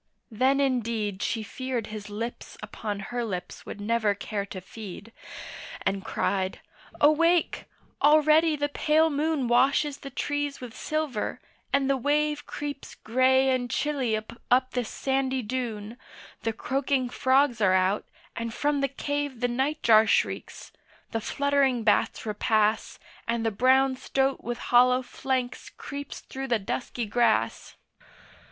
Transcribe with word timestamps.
then 0.31 0.59
indeed 0.59 1.21
She 1.21 1.43
feared 1.43 1.85
his 1.93 2.09
lips 2.09 2.57
upon 2.63 2.99
her 3.13 3.23
lips 3.23 3.67
would 3.67 3.79
never 3.79 4.15
care 4.15 4.47
to 4.47 4.59
feed, 4.59 5.11
And 5.85 6.03
cried, 6.03 6.59
'Awake, 6.99 7.65
already 8.01 8.55
the 8.55 8.67
pale 8.69 9.11
moon 9.11 9.47
Washes 9.47 9.97
the 9.99 10.09
trees 10.09 10.59
with 10.59 10.75
silver, 10.75 11.39
and 11.71 11.87
the 11.87 11.97
wave 11.97 12.47
Creeps 12.47 12.95
grey 12.95 13.51
and 13.51 13.69
chilly 13.69 14.17
up 14.17 14.71
this 14.71 14.89
sandy 14.89 15.43
dune, 15.43 15.97
The 16.41 16.51
croaking 16.53 17.09
frogs 17.11 17.61
are 17.61 17.75
out, 17.75 18.07
and 18.35 18.51
from 18.51 18.81
the 18.81 18.87
cave 18.89 19.39
The 19.39 19.47
nightjar 19.47 20.07
shrieks, 20.07 20.71
the 21.11 21.21
fluttering 21.21 21.83
bats 21.83 22.25
repass, 22.25 22.97
And 23.27 23.45
the 23.45 23.51
brown 23.51 23.95
stoat 23.97 24.41
with 24.43 24.57
hollow 24.73 25.03
flanks 25.03 25.69
creeps 25.69 26.21
through 26.21 26.47
the 26.47 26.57
dusky 26.57 27.05
grass. 27.05 27.75